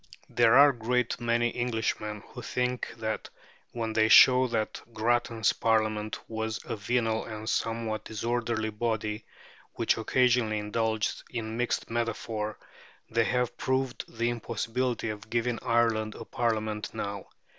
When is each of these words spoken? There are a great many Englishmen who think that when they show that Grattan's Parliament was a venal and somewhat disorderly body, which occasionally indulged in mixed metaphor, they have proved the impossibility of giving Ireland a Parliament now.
There 0.29 0.55
are 0.57 0.69
a 0.71 0.75
great 0.75 1.19
many 1.21 1.55
Englishmen 1.55 2.23
who 2.29 2.41
think 2.41 2.91
that 2.97 3.29
when 3.71 3.93
they 3.93 4.09
show 4.09 4.47
that 4.47 4.81
Grattan's 4.91 5.53
Parliament 5.53 6.17
was 6.27 6.59
a 6.65 6.75
venal 6.75 7.23
and 7.25 7.47
somewhat 7.47 8.05
disorderly 8.05 8.71
body, 8.71 9.25
which 9.75 9.99
occasionally 9.99 10.57
indulged 10.57 11.21
in 11.29 11.55
mixed 11.55 11.91
metaphor, 11.91 12.57
they 13.11 13.25
have 13.25 13.55
proved 13.59 14.05
the 14.17 14.31
impossibility 14.31 15.09
of 15.11 15.29
giving 15.29 15.59
Ireland 15.61 16.15
a 16.15 16.25
Parliament 16.25 16.95
now. 16.95 17.27